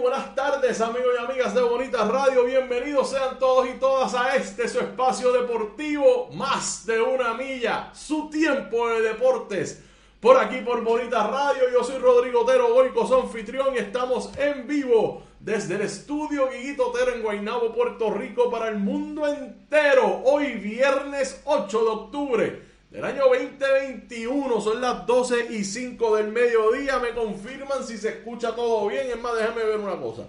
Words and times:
buenas 0.00 0.34
tardes 0.34 0.80
amigos 0.80 1.10
y 1.14 1.24
amigas 1.24 1.54
de 1.54 1.62
Bonita 1.62 2.04
Radio, 2.04 2.44
bienvenidos 2.44 3.10
sean 3.10 3.38
todos 3.38 3.68
y 3.68 3.78
todas 3.78 4.14
a 4.14 4.34
este 4.34 4.68
su 4.68 4.80
espacio 4.80 5.32
deportivo, 5.32 6.30
más 6.32 6.84
de 6.86 7.00
una 7.00 7.34
milla, 7.34 7.90
su 7.94 8.28
tiempo 8.28 8.88
de 8.88 9.02
deportes. 9.02 9.82
Por 10.20 10.36
aquí 10.36 10.62
por 10.62 10.82
Bonita 10.82 11.26
Radio, 11.26 11.70
yo 11.72 11.84
soy 11.84 11.98
Rodrigo 11.98 12.40
Otero 12.40 12.72
Goico, 12.72 13.06
su 13.06 13.14
anfitrión 13.14 13.74
y 13.74 13.78
estamos 13.78 14.36
en 14.36 14.66
vivo 14.66 15.22
desde 15.38 15.76
el 15.76 15.82
estudio 15.82 16.48
Guiguito 16.50 16.88
Otero 16.88 17.14
en 17.14 17.22
Guaynabo, 17.22 17.72
Puerto 17.72 18.10
Rico 18.10 18.50
para 18.50 18.68
el 18.68 18.78
mundo 18.78 19.28
entero. 19.28 20.22
Hoy 20.24 20.54
viernes 20.54 21.40
8 21.44 21.84
de 21.84 21.90
octubre 21.90 22.67
del 22.90 23.04
año 23.04 23.24
2021. 23.24 24.60
Son 24.60 24.80
las 24.80 25.06
12 25.06 25.46
y 25.50 25.64
5 25.64 26.16
del 26.16 26.28
mediodía. 26.28 26.98
Me 26.98 27.10
confirman 27.10 27.84
si 27.84 27.98
se 27.98 28.08
escucha 28.08 28.54
todo 28.54 28.88
bien. 28.88 29.08
Es 29.08 29.20
más, 29.20 29.34
déjame 29.36 29.64
ver 29.64 29.78
una 29.78 29.96
cosa. 29.96 30.24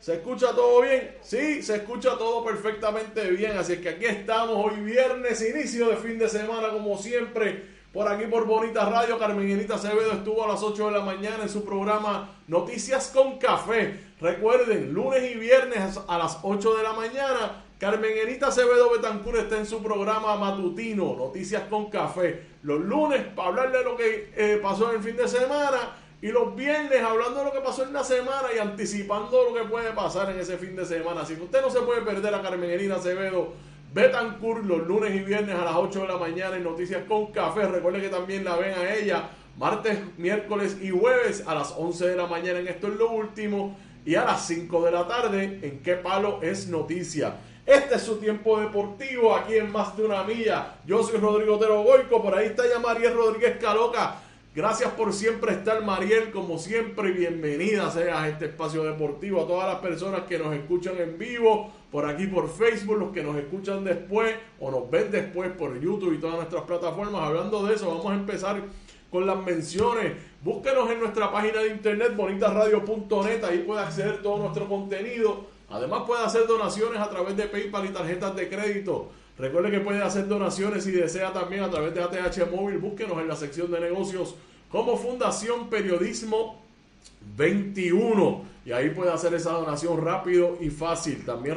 ¿Se 0.00 0.14
escucha 0.14 0.52
todo 0.52 0.82
bien? 0.82 1.16
Sí, 1.22 1.62
se 1.62 1.76
escucha 1.76 2.16
todo 2.18 2.44
perfectamente 2.44 3.30
bien. 3.30 3.56
Así 3.56 3.78
que 3.78 3.90
aquí 3.90 4.04
estamos 4.04 4.56
hoy 4.64 4.80
viernes, 4.80 5.40
inicio 5.42 5.88
de 5.88 5.96
fin 5.96 6.18
de 6.18 6.28
semana 6.28 6.68
como 6.70 6.98
siempre. 6.98 7.76
Por 7.92 8.06
aquí 8.06 8.26
por 8.26 8.44
Bonita 8.44 8.84
Radio, 8.90 9.18
Carmenita 9.18 9.76
Acevedo 9.76 10.12
estuvo 10.12 10.44
a 10.44 10.48
las 10.48 10.62
8 10.62 10.86
de 10.86 10.92
la 10.92 11.00
mañana 11.00 11.44
en 11.44 11.48
su 11.48 11.64
programa 11.64 12.36
Noticias 12.46 13.10
con 13.12 13.38
Café. 13.38 13.98
Recuerden, 14.20 14.92
lunes 14.92 15.30
y 15.30 15.38
viernes 15.38 15.98
a 16.06 16.18
las 16.18 16.38
8 16.42 16.76
de 16.76 16.82
la 16.82 16.92
mañana 16.92 17.64
Carmen 17.78 18.10
Enita 18.16 18.46
Acevedo 18.46 18.90
Betancur 18.90 19.36
está 19.36 19.58
en 19.58 19.66
su 19.66 19.82
programa 19.82 20.34
matutino, 20.36 21.14
Noticias 21.14 21.64
con 21.68 21.90
Café. 21.90 22.42
Los 22.62 22.80
lunes 22.80 23.22
para 23.34 23.48
hablar 23.48 23.70
de 23.70 23.84
lo 23.84 23.98
que 23.98 24.32
eh, 24.34 24.58
pasó 24.62 24.88
en 24.88 24.96
el 24.96 25.02
fin 25.02 25.14
de 25.14 25.28
semana 25.28 25.94
y 26.22 26.28
los 26.28 26.56
viernes 26.56 27.02
hablando 27.02 27.40
de 27.40 27.44
lo 27.44 27.52
que 27.52 27.60
pasó 27.60 27.82
en 27.82 27.92
la 27.92 28.02
semana 28.02 28.48
y 28.54 28.58
anticipando 28.58 29.50
lo 29.50 29.54
que 29.54 29.68
puede 29.68 29.92
pasar 29.92 30.30
en 30.30 30.40
ese 30.40 30.56
fin 30.56 30.74
de 30.74 30.86
semana. 30.86 31.20
Así 31.20 31.34
que 31.34 31.42
usted 31.42 31.60
no 31.60 31.68
se 31.68 31.80
puede 31.80 32.00
perder 32.00 32.34
a 32.34 32.40
Carmen 32.40 32.70
Enita 32.70 32.94
Acevedo 32.94 33.52
Betancur 33.92 34.64
los 34.64 34.86
lunes 34.86 35.14
y 35.14 35.18
viernes 35.18 35.54
a 35.54 35.64
las 35.66 35.76
8 35.76 36.00
de 36.00 36.08
la 36.08 36.16
mañana 36.16 36.56
en 36.56 36.64
Noticias 36.64 37.02
con 37.06 37.26
Café. 37.26 37.68
Recuerde 37.68 38.00
que 38.00 38.08
también 38.08 38.42
la 38.42 38.56
ven 38.56 38.72
a 38.72 38.94
ella 38.94 39.28
martes, 39.58 39.98
miércoles 40.16 40.78
y 40.80 40.88
jueves 40.88 41.44
a 41.46 41.54
las 41.54 41.74
11 41.76 42.08
de 42.08 42.16
la 42.16 42.26
mañana 42.26 42.58
en 42.58 42.68
Esto 42.68 42.88
es 42.88 42.94
lo 42.94 43.10
último 43.10 43.76
y 44.06 44.14
a 44.14 44.24
las 44.24 44.46
5 44.46 44.82
de 44.82 44.90
la 44.92 45.06
tarde 45.06 45.60
en 45.62 45.82
Qué 45.82 45.96
Palo 45.96 46.40
es 46.40 46.68
Noticia. 46.68 47.34
Este 47.66 47.96
es 47.96 48.02
su 48.02 48.18
tiempo 48.18 48.60
deportivo 48.60 49.34
aquí 49.34 49.56
en 49.56 49.72
Más 49.72 49.96
de 49.96 50.04
una 50.04 50.22
Milla. 50.22 50.76
Yo 50.86 51.02
soy 51.02 51.18
Rodrigo 51.18 51.56
Otero 51.56 51.82
Goico, 51.82 52.22
por 52.22 52.32
ahí 52.32 52.46
está 52.46 52.62
ya 52.68 52.78
Mariel 52.78 53.14
Rodríguez 53.14 53.56
Caloca. 53.60 54.20
Gracias 54.54 54.92
por 54.92 55.12
siempre 55.12 55.50
estar, 55.50 55.84
Mariel, 55.84 56.30
como 56.30 56.58
siempre, 56.58 57.10
bienvenida 57.10 57.90
sea 57.90 58.22
a 58.22 58.28
este 58.28 58.44
espacio 58.44 58.84
deportivo, 58.84 59.42
a 59.42 59.48
todas 59.48 59.66
las 59.66 59.80
personas 59.80 60.20
que 60.28 60.38
nos 60.38 60.54
escuchan 60.54 60.94
en 60.98 61.18
vivo, 61.18 61.72
por 61.90 62.06
aquí 62.06 62.28
por 62.28 62.48
Facebook, 62.48 63.00
los 63.00 63.12
que 63.12 63.24
nos 63.24 63.34
escuchan 63.34 63.82
después 63.82 64.36
o 64.60 64.70
nos 64.70 64.88
ven 64.88 65.10
después 65.10 65.50
por 65.50 65.76
YouTube 65.80 66.14
y 66.14 66.18
todas 66.18 66.36
nuestras 66.36 66.62
plataformas. 66.62 67.20
Hablando 67.20 67.66
de 67.66 67.74
eso, 67.74 67.88
vamos 67.88 68.12
a 68.12 68.14
empezar 68.14 68.62
con 69.10 69.26
las 69.26 69.44
menciones. 69.44 70.12
Búsquenos 70.40 70.88
en 70.88 71.00
nuestra 71.00 71.32
página 71.32 71.62
de 71.62 71.70
internet 71.70 72.14
bonitasradio.net, 72.14 73.42
ahí 73.42 73.64
puede 73.66 73.80
acceder 73.80 74.22
todo 74.22 74.38
nuestro 74.38 74.68
contenido 74.68 75.55
Además 75.68 76.02
puede 76.06 76.24
hacer 76.24 76.46
donaciones 76.46 77.00
a 77.00 77.10
través 77.10 77.36
de 77.36 77.44
PayPal 77.44 77.86
y 77.86 77.88
tarjetas 77.88 78.36
de 78.36 78.48
crédito. 78.48 79.10
Recuerde 79.38 79.70
que 79.70 79.80
puede 79.80 80.02
hacer 80.02 80.28
donaciones 80.28 80.84
si 80.84 80.92
desea 80.92 81.32
también 81.32 81.62
a 81.62 81.70
través 81.70 81.94
de 81.94 82.02
ATH 82.02 82.50
Móvil. 82.50 82.78
Búsquenos 82.78 83.18
en 83.18 83.28
la 83.28 83.36
sección 83.36 83.70
de 83.70 83.80
negocios 83.80 84.34
como 84.70 84.96
Fundación 84.96 85.68
Periodismo 85.68 86.62
21. 87.36 88.44
Y 88.64 88.72
ahí 88.72 88.90
puede 88.90 89.12
hacer 89.12 89.34
esa 89.34 89.52
donación 89.52 90.02
rápido 90.02 90.56
y 90.60 90.70
fácil. 90.70 91.24
También 91.24 91.56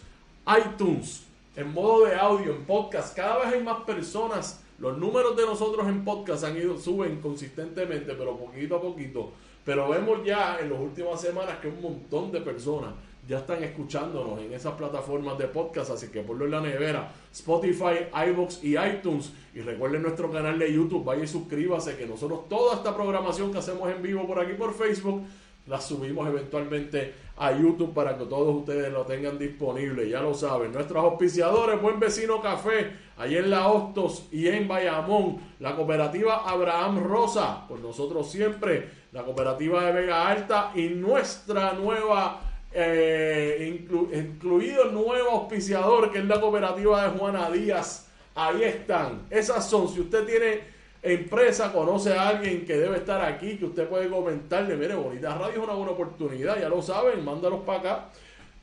iTunes, 0.65 1.25
en 1.57 1.75
modo 1.75 2.07
de 2.07 2.15
audio, 2.15 2.55
en 2.55 2.65
podcast. 2.65 3.17
Cada 3.17 3.39
vez 3.39 3.55
hay 3.55 3.65
más 3.65 3.81
personas. 3.81 4.63
Los 4.79 4.97
números 4.97 5.37
de 5.37 5.45
nosotros 5.45 5.89
en 5.89 6.05
podcast 6.05 6.45
han 6.45 6.57
ido, 6.57 6.79
suben 6.79 7.21
consistentemente, 7.21 8.15
pero 8.15 8.39
poquito 8.39 8.77
a 8.77 8.81
poquito. 8.81 9.33
Pero 9.65 9.89
vemos 9.89 10.21
ya 10.25 10.61
en 10.61 10.71
las 10.71 10.81
últimas 10.81 11.21
semanas 11.21 11.59
que 11.59 11.67
un 11.67 11.83
montón 11.83 12.31
de 12.31 12.41
personas 12.41 12.95
ya 13.29 13.39
están 13.39 13.63
escuchándonos 13.63 14.41
en 14.41 14.55
esas 14.55 14.73
plataformas 14.73 15.37
de 15.37 15.49
podcast, 15.49 15.91
así 15.91 16.09
que 16.09 16.23
ponlo 16.23 16.47
en 16.47 16.51
la 16.51 16.63
nevera, 16.63 17.13
Spotify, 17.31 18.09
iBox 18.31 18.65
y 18.65 18.79
iTunes. 18.79 19.35
Y 19.55 19.61
recuerden 19.61 20.01
nuestro 20.01 20.33
canal 20.33 20.59
de 20.59 20.73
YouTube, 20.73 21.05
vaya 21.05 21.25
y 21.25 21.27
suscríbase, 21.27 21.99
que 21.99 22.07
nosotros 22.07 22.49
toda 22.49 22.77
esta 22.77 22.97
programación 22.97 23.53
que 23.53 23.59
hacemos 23.59 23.91
en 23.91 24.01
vivo 24.01 24.27
por 24.27 24.41
aquí 24.41 24.55
por 24.55 24.73
Facebook, 24.73 25.25
la 25.67 25.79
subimos 25.79 26.27
eventualmente 26.27 27.13
a 27.37 27.53
YouTube 27.53 27.93
para 27.93 28.17
que 28.17 28.25
todos 28.25 28.57
ustedes 28.57 28.91
lo 28.91 29.05
tengan 29.05 29.39
disponible, 29.39 30.09
ya 30.09 30.23
lo 30.23 30.33
saben. 30.33 30.73
Nuestros 30.73 31.05
auspiciadores, 31.05 31.83
Buen 31.83 32.01
Vecino 32.01 32.41
Café, 32.41 32.93
ahí 33.19 33.37
en 33.37 33.51
La 33.51 33.69
Hostos 33.69 34.27
y 34.33 34.49
en 34.49 34.67
Bayamón, 34.67 35.39
la 35.61 35.77
cooperativa 35.77 36.49
Abraham 36.49 37.05
Rosa, 37.05 37.69
por 37.69 37.79
nosotros 37.81 38.31
siempre, 38.31 38.89
la 39.13 39.23
cooperativa 39.23 39.85
de 39.85 39.93
Vega 39.93 40.27
Alta 40.27 40.73
y 40.75 40.89
nuestra 40.89 41.75
nueva 41.75 42.48
eh, 42.81 43.87
incluido 44.13 44.85
el 44.85 44.95
nuevo 44.95 45.31
auspiciador 45.31 46.13
que 46.13 46.19
es 46.21 46.25
la 46.27 46.41
cooperativa 46.41 47.03
de 47.03 47.19
Juana 47.19 47.51
Díaz. 47.51 48.09
Ahí 48.37 48.63
están. 48.63 49.27
Esas 49.31 49.69
son. 49.69 49.89
Si 49.89 50.01
usted 50.01 50.25
tiene 50.25 50.61
empresa, 51.03 51.73
conoce 51.73 52.13
a 52.13 52.29
alguien 52.29 52.65
que 52.65 52.77
debe 52.77 52.99
estar 52.99 53.21
aquí, 53.21 53.57
que 53.57 53.65
usted 53.65 53.89
puede 53.89 54.09
comentarle, 54.09 54.77
mire, 54.77 54.95
Bonita 54.95 55.35
Radio 55.35 55.55
es 55.55 55.59
una 55.59 55.73
buena 55.73 55.91
oportunidad, 55.91 56.61
ya 56.61 56.69
lo 56.69 56.81
saben, 56.81 57.25
mándalos 57.25 57.63
para 57.65 57.79
acá. 57.81 58.11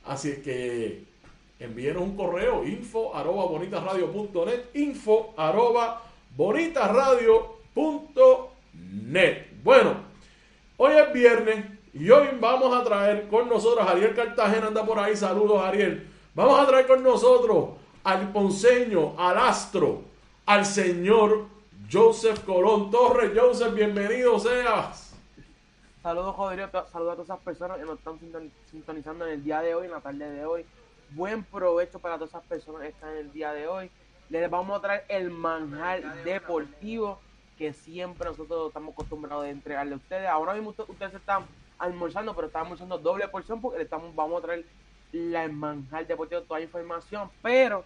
Así 0.05 0.37
que 0.41 1.03
envíenos 1.59 2.03
un 2.03 2.15
correo, 2.15 2.65
info 2.65 3.13
arroba 3.13 3.45
bonitasradio.net, 3.45 4.61
info. 4.75 5.33
Bueno, 9.61 9.95
hoy 10.77 10.93
es 10.93 11.11
viernes, 11.11 11.65
y 11.95 12.11
hoy 12.11 12.27
vamos 12.41 12.75
a 12.75 12.83
traer 12.83 13.29
con 13.29 13.47
nosotros, 13.47 13.87
Ariel 13.87 14.13
Cartagena 14.13 14.67
anda 14.67 14.85
por 14.85 14.99
ahí, 14.99 15.15
saludos 15.15 15.63
Ariel. 15.63 16.05
Vamos 16.33 16.59
a 16.59 16.67
traer 16.67 16.87
con 16.87 17.01
nosotros 17.01 17.69
al 18.03 18.33
ponceño, 18.33 19.17
al 19.17 19.37
astro, 19.37 20.01
al 20.45 20.65
señor 20.65 21.45
Joseph 21.89 22.43
Colón 22.43 22.91
Torres. 22.91 23.31
Joseph, 23.33 23.73
bienvenido 23.73 24.37
seas. 24.37 25.15
Saludos, 26.03 26.35
Rodrigo, 26.35 26.67
saludos 26.91 27.13
a 27.13 27.15
todas 27.15 27.19
esas 27.29 27.39
personas 27.39 27.77
que 27.77 27.85
nos 27.85 27.97
están 27.97 28.19
sintonizando 28.69 29.25
en 29.25 29.31
el 29.31 29.43
día 29.45 29.61
de 29.61 29.73
hoy, 29.73 29.85
en 29.85 29.91
la 29.93 30.01
tarde 30.01 30.29
de 30.29 30.45
hoy. 30.45 30.65
Buen 31.11 31.45
provecho 31.45 31.99
para 31.99 32.15
todas 32.15 32.31
esas 32.31 32.43
personas 32.43 32.81
que 32.81 32.89
están 32.89 33.11
en 33.11 33.19
el 33.19 33.31
día 33.31 33.53
de 33.53 33.67
hoy. 33.69 33.89
Les 34.29 34.49
vamos 34.49 34.77
a 34.77 34.81
traer 34.81 35.05
el 35.07 35.31
manjar 35.31 36.25
deportivo 36.25 37.19
que 37.57 37.71
siempre 37.71 38.27
nosotros 38.27 38.67
estamos 38.67 38.91
acostumbrados 38.91 39.45
a 39.45 39.49
entregarle 39.49 39.93
a 39.93 39.97
ustedes. 39.97 40.27
Ahora 40.27 40.53
mismo 40.55 40.71
ustedes 40.71 41.13
están 41.13 41.45
almorzando, 41.77 42.33
pero 42.35 42.47
estamos 42.47 42.65
almorzando 42.65 42.97
doble 42.97 43.27
porción 43.27 43.61
porque 43.61 43.77
le 43.79 43.83
estamos, 43.83 44.15
vamos 44.15 44.39
a 44.39 44.45
traer 44.45 44.65
la 45.11 45.47
manjar 45.47 46.05
deportivo, 46.07 46.41
toda 46.41 46.59
la 46.59 46.65
información. 46.65 47.29
Pero 47.41 47.85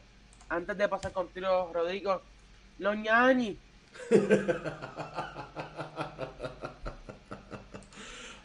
antes 0.49 0.77
de 0.77 0.87
pasar 0.87 1.11
contigo, 1.11 1.71
Rodrigo, 1.73 2.21
los 2.79 2.95
ñañi. 2.97 3.57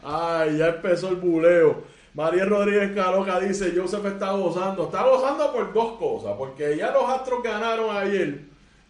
Ay, 0.03 0.57
ya 0.57 0.67
empezó 0.67 1.09
el 1.09 1.15
buleo. 1.15 1.83
María 2.13 2.45
Rodríguez 2.45 2.93
Caloca 2.93 3.39
dice, 3.39 3.73
Joseph 3.75 4.05
está 4.05 4.31
gozando. 4.31 4.85
Está 4.85 5.03
gozando 5.03 5.51
por 5.51 5.73
dos 5.73 5.97
cosas. 5.97 6.35
Porque 6.37 6.77
ya 6.77 6.91
los 6.91 7.09
Astros 7.09 7.41
ganaron 7.43 7.95
ayer. 7.95 8.41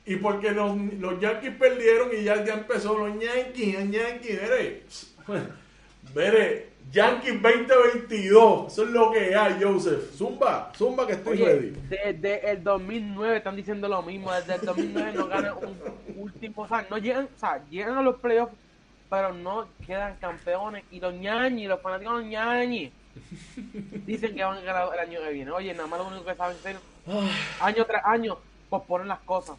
Y 0.06 0.18
porque 0.18 0.52
los, 0.52 0.76
los 1.00 1.20
Yankees 1.20 1.56
perdieron 1.56 2.10
y 2.14 2.24
ya, 2.24 2.44
ya 2.44 2.54
empezó 2.54 2.98
los 2.98 3.18
Yankees, 3.20 3.92
Yankees. 3.92 5.16
Mire, 6.16 6.70
Yankees 6.94 7.42
2022, 7.42 8.72
eso 8.72 8.84
es 8.84 8.90
lo 8.90 9.12
que 9.12 9.36
hay, 9.36 9.62
Joseph. 9.62 10.16
Zumba, 10.16 10.72
zumba 10.74 11.06
que 11.06 11.12
estoy 11.12 11.38
ready. 11.38 11.74
Desde 11.90 12.52
el 12.52 12.64
2009 12.64 13.38
están 13.38 13.58
diciendo 13.58 13.90
lo 13.90 14.02
mismo, 14.02 14.32
desde 14.32 14.56
el 14.56 14.62
2009 14.62 15.12
no 15.14 15.28
ganan 15.28 15.56
un 15.58 15.78
último, 16.16 16.62
o 16.62 16.68
sea, 16.70 16.88
no 16.90 16.98
llegan, 16.98 17.26
o 17.26 17.38
sea, 17.38 17.62
llegan 17.70 17.98
a 17.98 18.02
los 18.02 18.16
playoffs, 18.16 18.54
pero 19.10 19.34
no 19.34 19.68
quedan 19.86 20.16
campeones. 20.16 20.86
Y 20.90 21.02
los 21.02 21.14
ñañi, 21.14 21.68
los 21.68 21.82
fanáticos 21.82 22.16
de 22.16 22.22
los 22.22 22.32
ñañi, 22.32 22.94
Dicen 24.06 24.36
que 24.36 24.44
van 24.44 24.58
a 24.58 24.62
ganar 24.62 24.90
el 24.94 25.00
año 25.00 25.20
que 25.22 25.34
viene. 25.34 25.52
Oye, 25.52 25.74
nada 25.74 25.88
más 25.88 26.00
lo 26.00 26.08
único 26.08 26.26
que 26.26 26.36
saben 26.36 26.56
hacer, 26.56 26.78
año 27.60 27.86
tras 27.86 28.06
año, 28.06 28.38
posponen 28.70 29.10
las 29.10 29.20
cosas. 29.20 29.58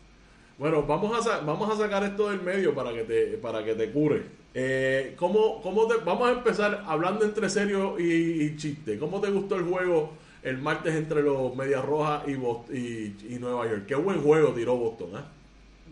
Bueno, 0.59 0.83
vamos 0.85 1.27
a, 1.27 1.41
vamos 1.41 1.71
a 1.71 1.77
sacar 1.77 2.03
esto 2.05 2.31
del 2.31 2.41
medio 2.41 2.75
para 2.75 2.93
que 2.93 3.05
te, 3.05 3.37
para 3.37 3.63
que 3.63 3.75
te 3.75 3.93
cure. 3.93 4.23
Eh, 4.55 5.15
¿cómo, 5.19 5.61
cómo 5.61 5.87
te, 5.87 5.97
vamos 5.99 6.29
a 6.29 6.33
empezar 6.33 6.83
hablando 6.87 7.27
entre 7.27 7.51
serio 7.51 7.99
y, 7.99 8.57
chiste. 8.57 8.99
¿Cómo 8.99 9.21
te 9.21 9.31
gustó 9.31 9.57
el 9.57 9.65
juego 9.65 10.15
el 10.43 10.57
martes 10.57 10.95
entre 10.95 11.23
los 11.23 11.55
Medias 11.55 11.85
Rojas 11.85 12.23
y, 12.27 12.33
y, 12.75 13.35
y, 13.35 13.39
Nueva 13.39 13.67
York? 13.67 13.85
Qué 13.87 13.97
buen 13.97 14.23
juego 14.23 14.55
tiró 14.55 14.77
Boston, 14.77 15.17
¿eh? 15.17 15.25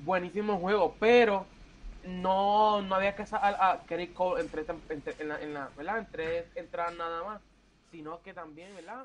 Buenísimo 0.02 0.58
juego, 0.58 0.94
pero 0.98 1.44
no, 2.06 2.80
no 2.80 2.94
había 2.94 3.14
que 3.14 3.24
a, 3.30 3.36
a 3.36 3.80
entre, 3.90 4.64
en 5.18 5.28
la, 5.28 5.42
en 5.42 5.52
la, 5.52 5.68
¿verdad? 5.76 6.08
Entrar 6.54 6.94
nada 6.94 7.22
más, 7.22 7.42
sino 7.90 8.22
que 8.22 8.32
también, 8.32 8.74
¿verdad? 8.74 9.04